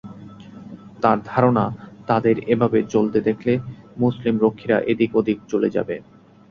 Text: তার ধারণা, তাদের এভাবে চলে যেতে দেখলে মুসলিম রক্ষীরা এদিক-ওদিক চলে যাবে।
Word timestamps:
তার 1.01 1.17
ধারণা, 1.25 1.65
তাদের 2.07 2.35
এভাবে 2.47 2.79
চলে 2.85 3.09
যেতে 3.09 3.25
দেখলে 3.27 3.53
মুসলিম 3.97 4.35
রক্ষীরা 4.39 4.77
এদিক-ওদিক 4.91 5.37
চলে 5.47 5.69
যাবে। 5.69 5.95